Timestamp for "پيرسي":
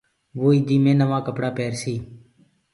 1.57-1.95